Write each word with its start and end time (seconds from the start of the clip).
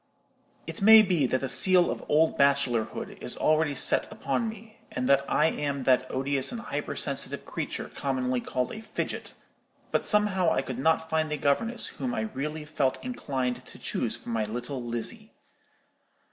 "It 0.65 0.81
may 0.81 1.03
be 1.03 1.27
that 1.27 1.41
the 1.41 1.47
seal 1.47 1.91
of 1.91 2.03
old 2.09 2.35
bachelorhood 2.35 3.19
is 3.21 3.37
already 3.37 3.75
set 3.75 4.11
upon 4.11 4.49
me, 4.49 4.79
and 4.91 5.07
that 5.07 5.23
I 5.29 5.45
am 5.45 5.83
that 5.83 6.09
odious 6.09 6.51
and 6.51 6.59
hyper 6.59 6.95
sensitive 6.95 7.45
creature 7.45 7.87
commonly 7.93 8.41
called 8.41 8.71
a 8.71 8.81
'fidget;' 8.81 9.35
but 9.91 10.03
somehow 10.03 10.49
I 10.51 10.63
could 10.63 10.79
not 10.79 11.07
find 11.07 11.31
a 11.31 11.37
governess 11.37 11.85
whom 11.85 12.15
I 12.15 12.21
really 12.21 12.65
felt 12.65 12.97
inclined 13.03 13.63
to 13.63 13.77
choose 13.77 14.17
for 14.17 14.29
my 14.29 14.43
little 14.43 14.81
Lizzie. 14.81 15.33